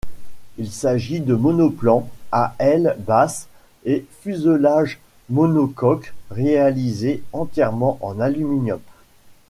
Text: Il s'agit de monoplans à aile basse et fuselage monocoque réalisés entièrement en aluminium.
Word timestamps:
Il 0.57 0.71
s'agit 0.71 1.19
de 1.19 1.35
monoplans 1.35 2.09
à 2.31 2.55
aile 2.57 2.95
basse 3.05 3.47
et 3.85 4.03
fuselage 4.21 4.99
monocoque 5.29 6.15
réalisés 6.31 7.21
entièrement 7.33 7.99
en 8.01 8.19
aluminium. 8.19 8.79